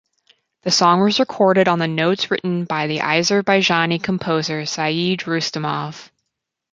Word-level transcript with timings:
The 0.63 0.71
song 0.71 1.01
was 1.03 1.19
recorded 1.19 1.67
on 1.67 1.77
the 1.77 1.87
notes 1.87 2.31
written 2.31 2.65
by 2.65 2.87
the 2.87 2.97
Azerbaijani 3.01 4.01
composer 4.01 4.65
Said 4.65 5.19
Rustamov. 5.19 6.09